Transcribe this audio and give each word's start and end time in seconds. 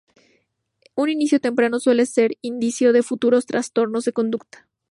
Un 0.95 1.11
inicio 1.11 1.39
temprano 1.39 1.77
suele 1.79 2.07
ser 2.07 2.31
indicio 2.41 2.91
de 2.91 3.03
futuros 3.03 3.45
trastornos 3.45 4.03
de 4.03 4.13
conducta. 4.13 4.67